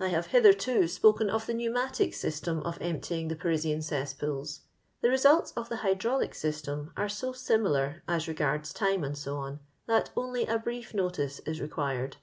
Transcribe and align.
I 0.00 0.08
have 0.08 0.28
hitherto 0.28 0.88
spoken 0.88 1.28
of 1.28 1.44
the 1.44 1.52
Pneumaiic 1.52 2.14
System 2.14 2.60
of 2.60 2.80
emptying 2.80 3.28
the 3.28 3.36
Parisian 3.36 3.82
cesspools. 3.82 4.60
The 5.02 5.10
results 5.10 5.52
of 5.58 5.68
the 5.68 5.76
Hydraulic 5.84 6.34
System 6.34 6.90
are 6.96 7.10
so 7.10 7.32
similar, 7.34 8.02
as 8.08 8.26
regards 8.26 8.72
time, 8.72 9.14
&c., 9.14 9.30
that 9.86 10.08
only 10.16 10.46
a 10.46 10.58
brief 10.58 10.94
notice 10.94 11.40
Is 11.40 11.60
required. 11.60 12.16